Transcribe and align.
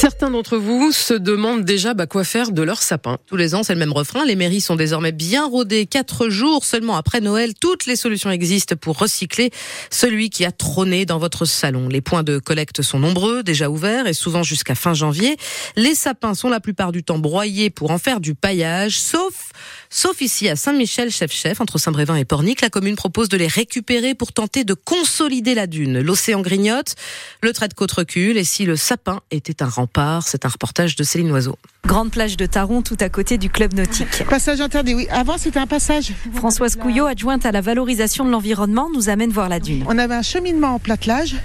Certains 0.00 0.30
d'entre 0.30 0.56
vous 0.56 0.92
se 0.92 1.12
demandent 1.12 1.66
déjà 1.66 1.92
bah, 1.92 2.06
quoi 2.06 2.24
faire 2.24 2.52
de 2.52 2.62
leur 2.62 2.80
sapin. 2.80 3.18
Tous 3.26 3.36
les 3.36 3.54
ans, 3.54 3.62
c'est 3.62 3.74
le 3.74 3.78
même 3.78 3.92
refrain. 3.92 4.24
Les 4.24 4.34
mairies 4.34 4.62
sont 4.62 4.74
désormais 4.74 5.12
bien 5.12 5.46
rodées. 5.46 5.84
Quatre 5.84 6.30
jours 6.30 6.64
seulement 6.64 6.96
après 6.96 7.20
Noël, 7.20 7.52
toutes 7.52 7.84
les 7.84 7.96
solutions 7.96 8.30
existent 8.30 8.76
pour 8.76 8.96
recycler 8.96 9.50
celui 9.90 10.30
qui 10.30 10.46
a 10.46 10.52
trôné 10.52 11.04
dans 11.04 11.18
votre 11.18 11.44
salon. 11.44 11.86
Les 11.86 12.00
points 12.00 12.22
de 12.22 12.38
collecte 12.38 12.80
sont 12.80 12.98
nombreux, 12.98 13.42
déjà 13.42 13.68
ouverts 13.68 14.06
et 14.06 14.14
souvent 14.14 14.42
jusqu'à 14.42 14.74
fin 14.74 14.94
janvier. 14.94 15.36
Les 15.76 15.94
sapins 15.94 16.32
sont 16.32 16.48
la 16.48 16.60
plupart 16.60 16.92
du 16.92 17.02
temps 17.02 17.18
broyés 17.18 17.68
pour 17.68 17.90
en 17.90 17.98
faire 17.98 18.20
du 18.20 18.34
paillage, 18.34 18.98
sauf, 18.98 19.50
sauf 19.90 20.20
ici 20.22 20.48
à 20.48 20.56
Saint-Michel-Chef-Chef, 20.56 21.60
entre 21.60 21.78
Saint-Brévin 21.78 22.16
et 22.16 22.24
Pornic. 22.24 22.60
La 22.62 22.70
commune 22.70 22.96
propose 22.96 23.28
de 23.28 23.36
les 23.36 23.48
récupérer 23.48 24.14
pour 24.14 24.32
tenter 24.32 24.64
de 24.64 24.74
consolider 24.74 25.54
la 25.54 25.66
dune. 25.66 26.00
L'océan 26.00 26.40
grignote, 26.40 26.94
le 27.42 27.52
trait 27.52 27.68
de 27.68 27.74
côte 27.74 27.92
recule 27.92 28.38
et 28.38 28.44
si 28.44 28.64
le 28.64 28.76
sapin 28.76 29.20
était 29.30 29.62
un 29.62 29.68
rempart. 29.68 30.26
C'est 30.26 30.46
un 30.46 30.48
reportage 30.48 30.96
de 30.96 31.02
Céline 31.02 31.30
Oiseau. 31.32 31.58
Grande 31.86 32.10
plage 32.10 32.36
de 32.36 32.46
Taron, 32.46 32.82
tout 32.82 32.96
à 33.00 33.08
côté 33.08 33.36
du 33.36 33.50
club 33.50 33.74
nautique. 33.74 34.24
Passage 34.28 34.60
interdit, 34.60 34.94
oui. 34.94 35.08
Avant, 35.10 35.38
c'était 35.38 35.58
un 35.58 35.66
passage. 35.66 36.12
Françoise 36.34 36.76
Couillot, 36.76 37.06
adjointe 37.06 37.44
à 37.46 37.52
la 37.52 37.60
valorisation 37.60 38.24
de 38.24 38.30
l'environnement, 38.30 38.88
nous 38.94 39.08
amène 39.08 39.30
voir 39.30 39.48
la 39.48 39.60
dune. 39.60 39.84
On 39.88 39.98
avait 39.98 40.14
un 40.14 40.22
cheminement 40.22 40.74
en 40.74 40.78
platelage 40.78 41.36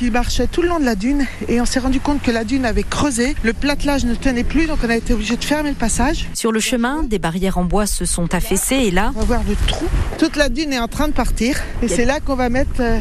qui 0.00 0.10
marchait 0.10 0.46
tout 0.46 0.62
le 0.62 0.68
long 0.68 0.80
de 0.80 0.86
la 0.86 0.94
dune 0.94 1.26
et 1.46 1.60
on 1.60 1.66
s'est 1.66 1.78
rendu 1.78 2.00
compte 2.00 2.22
que 2.22 2.30
la 2.30 2.44
dune 2.44 2.64
avait 2.64 2.84
creusé. 2.84 3.34
Le 3.42 3.52
platelage 3.52 4.06
ne 4.06 4.14
tenait 4.14 4.44
plus, 4.44 4.66
donc 4.66 4.78
on 4.82 4.88
a 4.88 4.96
été 4.96 5.12
obligé 5.12 5.36
de 5.36 5.44
fermer 5.44 5.68
le 5.68 5.76
passage. 5.76 6.26
Sur 6.32 6.52
le 6.52 6.60
chemin, 6.60 7.02
des 7.02 7.18
barrières 7.18 7.58
en 7.58 7.64
bois 7.64 7.84
se 7.84 8.06
sont 8.06 8.34
affaissées 8.34 8.76
et 8.76 8.90
là... 8.90 9.12
On 9.14 9.18
va 9.18 9.26
voir 9.26 9.42
le 9.46 9.54
trou. 9.66 9.84
Toute 10.16 10.36
la 10.36 10.48
dune 10.48 10.72
est 10.72 10.78
en 10.78 10.88
train 10.88 11.06
de 11.06 11.12
partir 11.12 11.60
et 11.82 11.88
c'est 11.88 12.06
là 12.06 12.18
qu'on 12.20 12.34
va 12.34 12.48
mettre... 12.48 12.80
Euh, 12.80 12.98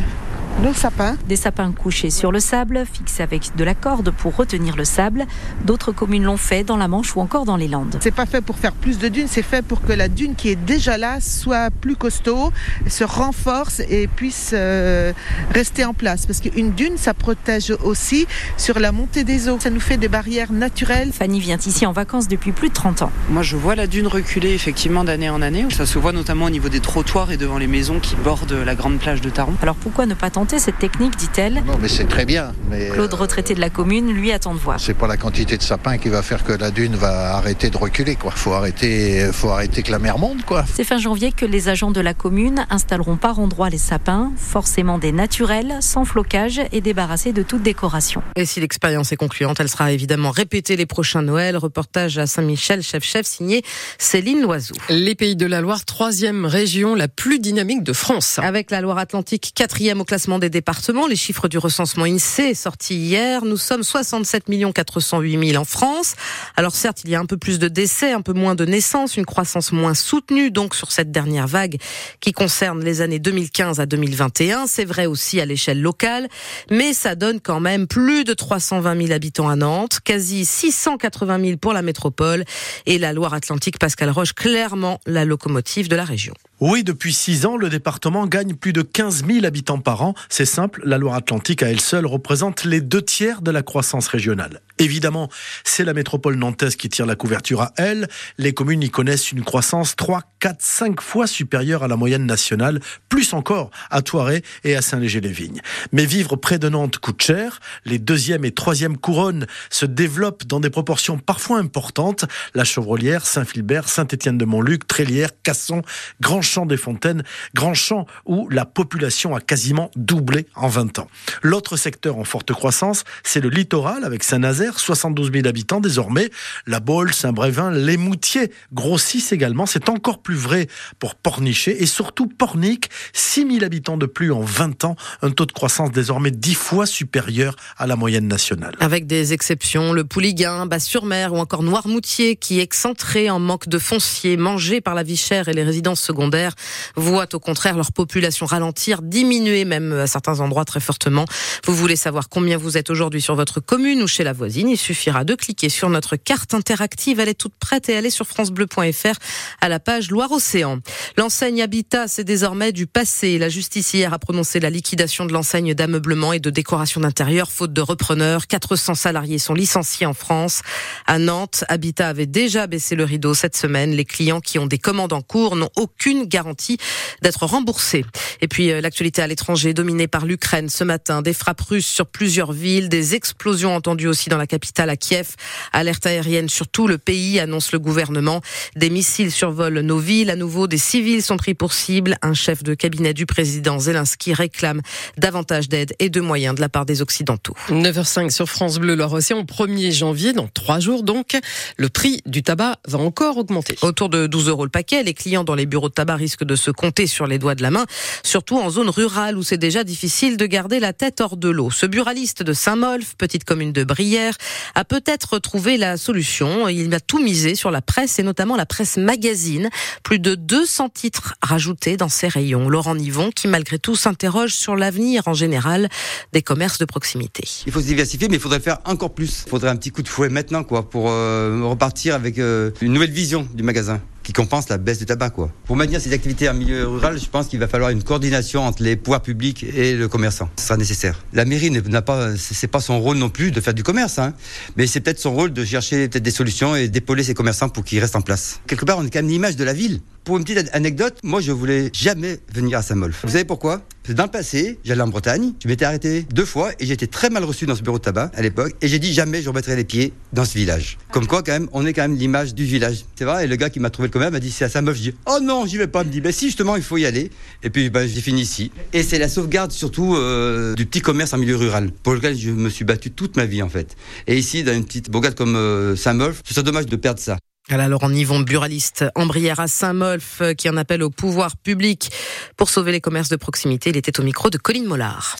nos 0.60 0.74
sapins. 0.74 1.16
Des 1.28 1.36
sapins 1.36 1.72
couchés 1.72 2.10
sur 2.10 2.32
le 2.32 2.40
sable, 2.40 2.84
fixés 2.92 3.24
avec 3.24 3.56
de 3.56 3.64
la 3.64 3.74
corde 3.74 4.12
pour 4.12 4.36
retenir 4.36 4.76
le 4.76 4.84
sable. 4.84 5.26
D'autres 5.64 5.92
communes 5.92 6.24
l'ont 6.24 6.38
fait 6.38 6.64
dans 6.64 6.78
la 6.78 6.88
Manche 6.88 7.16
ou 7.16 7.22
encore 7.22 7.46
dans 7.46 7.56
les 7.56 7.68
Landes. 7.68 7.98
C'est 8.02 8.12
pas 8.12 8.26
fait 8.26 8.42
pour 8.42 8.58
faire 8.58 8.74
plus 8.74 8.98
de 8.98 9.08
dunes, 9.08 9.28
c'est 9.30 9.42
fait 9.42 9.62
pour 9.62 9.82
que 9.82 9.94
la 9.94 10.08
dune 10.08 10.36
qui 10.36 10.50
est 10.50 10.56
déjà 10.56 10.98
là 10.98 11.22
soit 11.22 11.70
plus 11.70 11.96
costaud, 11.96 12.52
se 12.88 13.04
renforce 13.04 13.82
et 13.90 14.08
puisse 14.08 14.52
euh, 14.54 15.14
rester 15.54 15.86
en 15.86 15.94
place. 15.94 16.26
Parce 16.26 16.42
qu'une 16.42 16.72
dune, 16.72 16.98
ça 16.98 17.14
protège 17.14 17.74
aussi 17.84 18.28
sur 18.58 18.80
la 18.80 18.92
montée 18.92 19.24
des 19.24 19.48
eaux. 19.48 19.60
Ça 19.60 19.70
nous 19.70 19.80
fait 19.80 19.98
des 19.98 20.10
barrières 20.10 20.52
naturelles. 20.52 21.12
Fanny 21.14 21.40
vient 21.40 21.58
ici 21.58 21.86
en 21.86 21.94
vacances 21.94 22.28
depuis 22.28 22.52
plus 22.52 22.70
de 22.70 22.74
30 22.74 23.04
ans. 23.04 23.12
Moi, 23.30 23.44
je 23.44 23.56
vois 23.56 23.76
la 23.76 23.88
dune 23.88 24.08
reculer 24.08 24.54
effectivement 24.54 25.04
d'année 25.04 25.30
en 25.30 25.42
année. 25.42 25.66
Ça 25.72 25.86
se 25.86 26.00
voit 26.00 26.12
notamment 26.12 26.46
au 26.46 26.50
niveau 26.50 26.70
des 26.70 26.82
trottoirs 26.82 27.32
et 27.32 27.38
devant 27.38 27.58
les 27.58 27.68
maisons 27.68 28.00
qui 28.00 28.16
bordent 28.16 28.52
la 28.52 28.76
grande 28.76 28.98
plage 29.00 29.22
de 29.22 29.30
Taron. 29.30 29.54
Alors 29.62 29.76
pourquoi 29.76 30.06
ne 30.06 30.14
pas 30.14 30.30
tenter 30.30 30.49
cette 30.58 30.80
technique, 30.80 31.16
dit-elle. 31.18 31.64
Non, 31.66 31.78
mais 31.80 31.88
c'est 31.88 32.08
très 32.08 32.26
bien. 32.26 32.54
Mais 32.70 32.90
Claude, 32.90 33.14
retraité 33.14 33.54
de 33.54 33.60
la 33.60 33.70
commune, 33.70 34.12
lui 34.12 34.32
attend 34.32 34.54
de 34.54 34.60
voir. 34.60 34.80
C'est 34.80 34.94
pas 34.94 35.08
la 35.08 35.18
quantité 35.18 35.58
de 35.58 35.62
sapins 35.62 35.98
qui 35.98 36.10
va 36.10 36.22
faire 36.22 36.44
que 36.44 36.54
la 36.54 36.72
dune 36.72 36.96
va 36.96 37.36
arrêter 37.36 37.70
de 37.70 37.78
reculer. 37.78 38.16
Quoi. 38.16 38.32
Faut 38.32 38.54
arrêter, 38.54 39.30
faut 39.32 39.50
arrêter 39.50 39.84
que 39.84 39.92
la 39.92 40.00
mer 40.00 40.18
monte. 40.18 40.44
Quoi. 40.46 40.66
C'est 40.74 40.84
fin 40.84 40.98
janvier 40.98 41.32
que 41.32 41.46
les 41.46 41.70
agents 41.70 41.92
de 41.92 42.02
la 42.02 42.14
commune 42.14 42.66
installeront 42.70 43.18
par 43.18 43.40
endroit 43.40 43.70
les 43.70 43.78
sapins, 43.78 44.32
forcément 44.38 44.98
des 44.98 45.12
naturels, 45.12 45.78
sans 45.82 46.06
flocage 46.06 46.62
et 46.72 46.82
débarrassés 46.82 47.34
de 47.34 47.44
toute 47.44 47.62
décoration. 47.62 48.24
Et 48.36 48.46
si 48.46 48.60
l'expérience 48.60 49.12
est 49.12 49.18
concluante, 49.18 49.60
elle 49.60 49.70
sera 49.70 49.92
évidemment 49.92 50.32
répétée 50.32 50.76
les 50.76 50.86
prochains 50.86 51.22
Noël. 51.22 51.58
Reportage 51.58 52.18
à 52.18 52.28
Saint-Michel, 52.28 52.82
chef-chef, 52.82 53.26
signé 53.26 53.64
Céline 53.98 54.42
Loiseau. 54.42 54.76
Les 54.90 55.16
Pays 55.16 55.36
de 55.36 55.46
la 55.46 55.62
Loire, 55.62 55.84
troisième 55.86 56.46
région 56.46 56.96
la 56.96 57.08
plus 57.08 57.40
dynamique 57.40 57.84
de 57.84 57.94
France. 57.94 58.40
Avec 58.42 58.72
la 58.72 58.82
Loire-Atlantique, 58.82 59.52
quatrième 59.56 60.02
au 60.02 60.06
classement 60.06 60.29
des 60.38 60.52
départements. 60.52 61.08
Les 61.08 61.16
chiffres 61.16 61.48
du 61.48 61.58
recensement 61.58 62.06
INSEE 62.06 62.54
sortis 62.54 62.96
hier. 62.96 63.44
Nous 63.44 63.58
sommes 63.58 63.84
67 63.84 64.46
408 64.74 65.48
000 65.52 65.62
en 65.62 65.66
France. 65.66 66.16
Alors 66.56 66.76
certes, 66.76 67.02
il 67.04 67.10
y 67.10 67.16
a 67.16 67.20
un 67.20 67.26
peu 67.26 67.38
plus 67.38 67.58
de 67.58 67.68
décès, 67.68 68.12
un 68.12 68.22
peu 68.22 68.34
moins 68.34 68.56
de 68.56 68.66
naissances, 68.66 69.18
une 69.18 69.26
croissance 69.26 69.72
moins 69.72 69.94
soutenue 69.94 70.52
donc 70.52 70.76
sur 70.76 70.92
cette 70.92 71.12
dernière 71.12 71.48
vague 71.48 71.78
qui 72.20 72.32
concerne 72.32 72.84
les 72.84 73.02
années 73.02 73.20
2015 73.20 73.80
à 73.80 73.86
2021. 73.86 74.68
C'est 74.68 74.86
vrai 74.86 75.06
aussi 75.06 75.40
à 75.40 75.46
l'échelle 75.46 75.82
locale, 75.82 76.28
mais 76.70 76.94
ça 76.94 77.16
donne 77.16 77.40
quand 77.40 77.60
même 77.60 77.88
plus 77.88 78.24
de 78.24 78.34
320 78.34 79.02
000 79.02 79.14
habitants 79.14 79.50
à 79.50 79.56
Nantes, 79.56 80.00
quasi 80.04 80.46
680 80.46 81.40
000 81.44 81.58
pour 81.58 81.74
la 81.74 81.82
métropole 81.82 82.44
et 82.86 82.98
la 82.98 83.14
Loire-Atlantique 83.14 83.80
Pascal 83.80 84.10
Roche 84.10 84.34
clairement 84.34 85.00
la 85.06 85.26
locomotive 85.26 85.88
de 85.88 85.96
la 85.96 86.04
région. 86.04 86.34
Oui, 86.62 86.84
depuis 86.84 87.14
six 87.14 87.46
ans, 87.46 87.56
le 87.56 87.70
département 87.70 88.28
gagne 88.28 88.54
plus 88.54 88.74
de 88.74 88.82
15 88.82 89.26
000 89.26 89.46
habitants 89.46 89.80
par 89.80 90.02
an. 90.02 90.14
C'est 90.28 90.44
simple, 90.44 90.82
la 90.84 90.98
Loire-Atlantique 90.98 91.64
à 91.64 91.70
elle 91.70 91.80
seule 91.80 92.06
représente 92.06 92.66
les 92.66 92.82
deux 92.82 93.02
tiers 93.02 93.42
de 93.42 93.50
la 93.50 93.64
croissance 93.64 94.08
régionale. 94.08 94.60
Évidemment, 94.80 95.30
c'est 95.66 95.84
la 95.84 95.94
métropole 95.94 96.36
nantaise 96.36 96.78
qui 96.78 96.88
tire 96.88 97.06
la 97.06 97.18
couverture 97.18 97.62
à 97.62 97.74
elle. 97.76 98.08
Les 98.38 98.54
communes 98.54 98.82
y 98.82 98.90
connaissent 98.90 99.34
une 99.34 99.44
croissance 99.44 99.98
3, 99.98 100.24
4, 100.40 100.62
5 100.62 101.02
fois 101.02 101.28
supérieure 101.28 101.84
à 101.84 101.90
la 101.90 101.98
moyenne 101.98 102.26
nationale, 102.26 102.80
plus 103.10 103.34
encore 103.34 103.72
à 103.92 104.02
Toiret 104.02 104.42
et 104.64 104.78
à 104.78 104.82
Saint-Léger-les-Vignes. 104.82 105.60
Mais 105.92 106.06
vivre 106.06 106.38
près 106.38 106.60
de 106.60 106.70
Nantes 106.70 106.98
coûte 106.98 107.22
cher. 107.22 107.60
Les 107.84 108.00
deuxième 108.00 108.46
et 108.46 108.52
troisième 108.52 108.98
couronnes 108.98 109.48
se 109.70 109.86
développent 109.86 110.46
dans 110.46 110.62
des 110.62 110.70
proportions 110.70 111.18
parfois 111.18 111.60
importantes. 111.60 112.24
La 112.56 112.64
Chevrolière, 112.64 113.26
Saint-Philbert, 113.26 113.90
Saint-Étienne-de-Montluc, 113.90 114.88
Trélière, 114.88 115.32
Casson, 115.44 115.82
Grand 116.22 116.42
Champ 116.42 116.66
des 116.66 116.78
Fontaines, 116.78 117.24
Grand 117.54 117.74
Champ 117.74 118.06
où 118.26 118.48
la 118.48 118.64
population 118.64 119.36
a 119.36 119.42
quasiment 119.42 119.92
doublé 119.98 120.48
en 120.56 120.70
20 120.70 121.00
ans. 121.00 121.10
L'autre 121.42 121.76
secteur 121.76 122.18
en 122.18 122.24
forte 122.24 122.54
croissance, 122.54 123.04
c'est 123.24 123.42
le 123.42 123.50
littoral 123.50 124.06
avec 124.06 124.24
Saint-Nazaire 124.24 124.69
72 124.78 125.32
000 125.32 125.48
habitants 125.48 125.80
désormais. 125.80 126.30
La 126.68 126.80
Baule, 126.80 127.14
Saint-Brévin, 127.14 127.72
les 127.72 127.98
Moutiers 127.98 128.52
grossissent 128.74 129.32
également. 129.32 129.66
C'est 129.66 129.90
encore 129.90 130.22
plus 130.22 130.36
vrai 130.36 130.68
pour 131.00 131.16
Pornichet 131.16 131.78
et 131.82 131.86
surtout 131.86 132.28
Pornic, 132.28 132.90
6 133.14 133.48
000 133.54 133.64
habitants 133.64 133.98
de 133.98 134.06
plus 134.06 134.32
en 134.32 134.42
20 134.42 134.84
ans. 134.84 134.96
Un 135.22 135.32
taux 135.32 135.46
de 135.46 135.52
croissance 135.52 135.92
désormais 135.92 136.32
10 136.32 136.56
fois 136.56 136.86
supérieur 136.86 137.56
à 137.78 137.88
la 137.88 137.96
moyenne 137.96 138.28
nationale. 138.28 138.76
Avec 138.80 139.08
des 139.08 139.34
exceptions, 139.34 139.94
le 139.94 140.04
Pouliguen, 140.04 140.66
Bas-sur-Mer 140.66 141.34
ou 141.34 141.38
encore 141.38 141.64
Noirmoutier 141.64 142.36
qui, 142.36 142.60
excentré 142.60 143.30
en 143.30 143.40
manque 143.40 143.70
de 143.70 143.80
foncier, 143.80 144.38
mangé 144.38 144.82
par 144.82 144.96
la 144.96 145.04
vie 145.04 145.18
chère 145.18 145.48
et 145.48 145.54
les 145.54 145.64
résidences 145.64 146.02
secondaires, 146.02 146.54
voient 146.96 147.34
au 147.34 147.40
contraire 147.40 147.78
leur 147.78 147.92
population 147.92 148.46
ralentir, 148.46 149.02
diminuer 149.02 149.66
même 149.66 149.94
à 149.94 150.08
certains 150.08 150.40
endroits 150.40 150.66
très 150.66 150.80
fortement. 150.80 151.26
Vous 151.66 151.76
voulez 151.76 151.96
savoir 151.96 152.30
combien 152.30 152.58
vous 152.58 152.78
êtes 152.78 152.90
aujourd'hui 152.90 153.22
sur 153.22 153.36
votre 153.36 153.60
commune 153.60 154.02
ou 154.02 154.08
chez 154.08 154.24
la 154.24 154.34
voisine? 154.34 154.59
Il 154.68 154.78
suffira 154.78 155.24
de 155.24 155.36
cliquer 155.36 155.70
sur 155.70 155.90
notre 155.90 156.16
carte 156.16 156.54
interactive. 156.54 157.20
Elle 157.20 157.30
est 157.30 157.34
toute 157.34 157.56
prête 157.56 157.88
et 157.90 157.94
elle 157.94 158.06
est 158.06 158.10
sur 158.10 158.28
francebleu.fr 158.28 159.16
à 159.62 159.70
la 159.70 159.80
page 159.80 160.10
Loire-Océan. 160.10 160.80
L'enseigne 161.18 161.62
Habitat, 161.62 162.08
c'est 162.08 162.24
désormais 162.24 162.72
du 162.72 162.88
passé. 162.88 163.38
La 163.38 163.50
justice 163.50 163.94
hier 163.94 164.14
a 164.14 164.20
prononcé 164.20 164.60
la 164.60 164.70
liquidation 164.70 165.26
de 165.26 165.34
l'enseigne 165.34 165.74
d'ameublement 165.74 166.34
et 166.34 166.40
de 166.40 166.50
décoration 166.50 167.02
d'intérieur 167.02 167.52
faute 167.52 167.74
de 167.74 167.82
repreneurs. 167.82 168.48
400 168.48 168.96
salariés 168.96 169.40
sont 169.40 169.54
licenciés 169.54 170.06
en 170.06 170.14
France. 170.14 170.62
À 171.06 171.20
Nantes, 171.20 171.64
Habitat 171.70 172.08
avait 172.10 172.26
déjà 172.26 172.68
baissé 172.68 172.96
le 172.96 173.04
rideau 173.04 173.34
cette 173.34 173.56
semaine. 173.56 173.92
Les 173.92 174.06
clients 174.06 174.42
qui 174.42 174.60
ont 174.60 174.68
des 174.68 174.80
commandes 174.80 175.14
en 175.14 175.22
cours 175.22 175.56
n'ont 175.56 175.70
aucune 175.76 176.26
garantie 176.26 176.78
d'être 177.22 177.46
remboursés. 177.46 178.06
Et 178.42 178.48
puis 178.48 178.72
euh, 178.72 178.82
l'actualité 178.82 179.22
à 179.22 179.28
l'étranger 179.28 179.74
dominée 179.74 180.08
par 180.08 180.26
l'Ukraine 180.26 180.70
ce 180.70 180.84
matin, 180.84 181.22
des 181.22 181.34
frappes 181.34 181.62
russes 181.62 181.88
sur 181.88 182.08
plusieurs 182.08 182.52
villes, 182.52 182.90
des 182.90 183.16
explosions 183.16 183.76
entendues 183.76 184.08
aussi 184.08 184.30
dans 184.30 184.38
la 184.38 184.48
capitale 184.50 184.90
à 184.90 184.98
Kiev. 184.98 185.36
Alerte 185.72 186.06
aérienne 186.06 186.50
sur 186.50 186.68
tout 186.68 186.88
le 186.88 186.98
pays, 186.98 187.40
annonce 187.40 187.72
le 187.72 187.80
gouvernement. 187.80 188.42
Des 188.76 188.90
missiles 188.90 189.32
survolent 189.32 189.80
nos 189.80 190.00
villes. 190.00 190.30
À 190.30 190.36
nouveau, 190.36 190.68
des 190.68 190.78
civils 190.78 191.24
sont 191.24 191.38
pris 191.38 191.54
pour 191.54 191.72
cible. 191.72 192.18
Un 192.22 192.34
chef 192.34 192.64
de 192.64 192.74
cabinet 192.74 193.14
du 193.14 193.26
président 193.26 193.80
Zelensky 193.80 194.34
réclame 194.34 194.82
davantage 195.18 195.70
d'aide 195.70 195.94
et 196.00 196.10
de 196.10 196.20
moyens 196.20 196.56
de 196.56 196.62
la 196.62 196.68
part 196.68 196.86
des 196.86 197.02
Occidentaux. 197.02 197.56
9h05 197.70 198.32
sur 198.32 198.50
France 198.50 198.80
Bleu 198.80 198.96
Loire-Océan, 198.96 199.44
1er 199.44 199.92
janvier, 199.92 200.34
dans 200.34 200.48
trois 200.48 200.80
jours 200.80 201.04
donc. 201.04 201.38
Le 201.78 201.90
prix 201.90 202.22
du 202.26 202.44
tabac 202.44 202.78
va 202.88 203.00
encore 203.00 203.38
augmenter. 203.38 203.78
Autour 203.82 204.10
de 204.10 204.28
12 204.28 204.50
euros 204.50 204.66
le 204.66 204.72
paquet, 204.72 205.04
les 205.04 205.14
clients 205.14 205.44
dans 205.44 205.56
les 205.56 205.66
bureaux 205.66 205.90
de 205.90 205.94
tabac 205.94 206.16
risquent 206.16 206.44
de 206.44 206.56
se 206.56 206.72
compter 206.72 207.08
sur 207.08 207.28
les 207.28 207.38
doigts 207.38 207.56
de 207.56 207.62
la 207.62 207.72
main, 207.72 207.86
surtout 208.24 208.58
en 208.58 208.70
zone 208.70 208.90
rurale 208.90 209.38
où 209.38 209.44
c'est 209.44 209.58
déjà 209.58 209.84
difficile 209.84 210.38
de 210.38 210.46
garder 210.46 210.80
la 210.80 210.94
tête 210.94 211.22
hors 211.22 211.38
de 211.38 211.50
l'eau. 211.50 211.70
Ce 211.70 211.86
buraliste 211.86 212.44
de 212.44 212.54
Saint-Molf, 212.54 213.16
petite 213.18 213.44
commune 213.44 213.72
de 213.72 213.84
Brière, 213.84 214.34
a 214.76 214.86
peut-être 214.86 215.40
trouvé 215.40 215.78
la 215.78 215.98
solution. 215.98 216.68
Il 216.68 216.94
a 216.94 217.00
tout 217.00 217.20
misé 217.20 217.56
sur 217.56 217.72
la 217.72 217.82
presse 217.82 218.20
et 218.20 218.24
notamment 218.24 218.56
la 218.56 218.66
presse 218.66 218.98
magazine. 218.98 219.70
Plus 220.04 220.20
de 220.20 220.36
200 220.36 220.90
titres 220.90 221.36
rajoutés 221.42 221.98
dans 221.98 222.10
ses 222.10 222.28
rayons. 222.28 222.70
Laurent 222.70 222.96
Nivon, 222.96 223.32
qui 223.32 223.48
malgré 223.48 223.80
tout 223.80 223.96
s'interroge 223.96 224.54
sur 224.54 224.76
l'avenir 224.76 225.28
en 225.28 225.34
général 225.34 225.90
des 226.34 226.42
commerces 226.42 226.78
de 226.78 226.86
proximité. 226.86 227.44
Il 227.66 227.72
faut 227.72 227.82
se 227.82 227.86
diversifier, 227.86 228.28
mais 228.28 228.36
il 228.36 228.42
faudrait 228.42 228.60
faire 228.60 228.80
encore 228.86 229.14
plus. 229.14 229.44
Il 229.46 229.50
faudrait 229.50 229.70
un 229.70 229.76
petit 229.76 229.92
coup 229.92 230.02
de 230.02 230.08
fouet 230.08 230.30
maintenant, 230.30 230.64
quoi, 230.64 230.90
pour 230.90 231.10
euh, 231.10 231.62
repartir 231.64 232.16
avec 232.16 232.40
euh, 232.40 232.72
une 232.82 232.94
nouvelle 232.94 233.12
vision 233.12 233.48
du 233.54 233.64
magasin 233.64 234.02
qui 234.30 234.34
compense 234.34 234.70
la 234.70 234.78
baisse 234.78 235.00
du 235.00 235.08
tabac. 235.08 235.32
Quoi. 235.32 235.50
Pour 235.66 235.76
maintenir 235.76 236.00
ces 236.00 236.14
activités 236.14 236.48
en 236.48 236.54
milieu 236.54 236.88
rural, 236.88 237.20
je 237.20 237.28
pense 237.28 237.48
qu'il 237.48 237.58
va 237.58 237.68
falloir 237.68 237.90
une 237.90 238.04
coordination 238.04 238.62
entre 238.62 238.84
les 238.84 238.96
pouvoirs 238.96 239.24
publics 239.24 239.64
et 239.64 239.96
le 239.96 240.08
commerçant. 240.08 240.52
Ce 240.58 240.66
sera 240.66 240.78
nécessaire. 240.78 241.26
La 241.34 241.46
mairie 241.46 241.72
n'a 241.72 242.04
pas, 242.04 242.38
c'est 242.38 242.68
pas 242.68 242.80
son 242.80 243.00
rôle 243.00 243.18
non 243.18 243.32
plus 243.32 243.50
de 243.50 243.60
faire 243.60 243.74
du 243.74 243.82
commerce, 243.82 244.20
hein, 244.20 244.36
mais 244.78 244.86
c'est 244.86 245.00
peut-être 245.00 245.18
son 245.18 245.34
rôle 245.34 245.52
de 245.52 245.66
chercher 245.66 246.08
peut-être 246.08 246.22
des 246.22 246.30
solutions 246.30 246.76
et 246.76 246.90
d'épauler 246.90 247.24
ses 247.24 247.34
commerçants 247.34 247.70
pour 247.70 247.84
qu'ils 247.84 248.00
restent 248.00 248.18
en 248.18 248.22
place. 248.22 248.60
Quelque 248.68 248.86
part, 248.86 249.00
on 249.00 249.04
est 249.04 249.10
quand 249.10 249.18
même 249.18 249.30
l'image 249.30 249.56
de 249.56 249.64
la 249.64 249.74
ville. 249.74 250.00
Pour 250.24 250.38
une 250.38 250.44
petite 250.44 250.70
anecdote, 250.74 251.18
moi 251.24 251.42
je 251.42 251.52
voulais 251.52 251.90
jamais 251.94 252.40
venir 252.54 252.78
à 252.78 252.82
Saint-Molf. 252.82 253.22
Vous 253.24 253.32
savez 253.32 253.46
pourquoi? 253.46 253.82
Dans 254.10 254.24
le 254.24 254.32
passé, 254.32 254.80
j'allais 254.84 255.04
en 255.04 255.08
Bretagne, 255.08 255.54
je 255.64 255.68
m'étais 255.68 255.86
arrêté 255.86 256.26
deux 256.34 256.46
fois 256.46 256.72
et 256.80 256.92
été 256.92 257.06
très 257.06 257.30
mal 257.30 257.44
reçu 257.44 257.68
dans 257.68 257.76
ce 257.76 257.84
bureau 257.84 258.00
de 258.00 258.04
tabac 258.04 258.32
à 258.34 258.42
l'époque 258.42 258.74
et 258.82 258.88
j'ai 258.88 258.98
dit 258.98 259.14
jamais 259.14 259.42
je 259.42 259.50
remettrai 259.50 259.76
les 259.76 259.84
pieds 259.84 260.14
dans 260.34 260.46
ce 260.46 260.58
village. 260.58 260.98
Comme 261.12 261.28
quoi 261.28 261.44
quand 261.44 261.52
même, 261.52 261.70
on 261.74 261.86
est 261.86 261.94
quand 261.94 262.02
même 262.02 262.16
l'image 262.16 262.56
du 262.56 262.66
village. 262.66 263.06
C'est 263.16 263.26
vrai, 263.26 263.44
et 263.44 263.48
le 263.48 263.56
gars 263.56 263.70
qui 263.70 263.80
m'a 263.80 263.92
trouvé 263.92 264.08
le 264.08 264.12
commerce 264.12 264.32
m'a 264.32 264.40
dit 264.40 264.52
c'est 264.52 264.66
à 264.66 264.70
Saint-Molf. 264.70 264.98
Je 264.98 265.12
dis 265.12 265.16
oh 265.28 265.38
non, 265.42 265.66
j'y 265.68 265.78
vais 265.78 265.88
pas. 265.88 266.02
Il 266.02 266.08
me 266.08 266.12
dit 266.12 266.22
ben 266.22 266.32
si 266.32 266.48
justement 266.48 266.76
il 266.76 266.82
faut 266.82 266.98
y 266.98 267.06
aller. 267.06 267.30
Et 267.62 267.70
puis 267.70 267.90
ben, 267.90 268.08
j'ai 268.08 268.22
fini 268.22 268.42
ici. 268.42 268.72
Et 268.94 269.04
c'est 269.04 269.20
la 269.20 269.30
sauvegarde 269.30 269.72
surtout 269.72 270.16
euh, 270.16 270.74
du 270.74 270.86
petit 270.86 271.02
commerce 271.02 271.34
en 271.34 271.38
milieu 271.38 271.56
rural 271.56 271.92
pour 272.04 272.14
lequel 272.14 272.38
je 272.38 272.50
me 272.50 272.70
suis 272.70 272.86
battu 272.86 273.12
toute 273.12 273.38
ma 273.38 273.46
vie 273.46 273.62
en 273.62 273.70
fait. 273.70 273.96
Et 274.26 274.38
ici 274.38 274.64
dans 274.64 274.74
une 274.74 274.86
petite 274.86 275.12
bourgade 275.12 275.36
comme 275.36 275.56
euh, 275.56 275.96
Saint-Molf, 275.96 276.42
c'est 276.50 276.64
dommage 276.64 276.88
de 276.88 276.96
perdre 276.96 277.20
ça. 277.20 277.38
Alors 277.72 278.04
en 278.04 278.12
Yvon 278.12 278.40
buraliste 278.40 279.06
Brière 279.16 279.60
à 279.60 279.68
Saint-Molf, 279.68 280.42
qui 280.58 280.70
en 280.70 280.78
appelle 280.78 281.04
au 281.04 281.12
pouvoir 281.12 281.56
public 281.56 282.10
pour 282.58 282.70
sauver 282.70 282.92
les 282.92 283.00
commerces 283.00 283.30
de 283.30 283.36
proximité. 283.36 283.92
Il 283.92 283.98
était 283.98 284.20
au 284.20 284.24
micro 284.24 284.50
de 284.50 284.58
Colline 284.58 284.86
Mollard. 284.86 285.28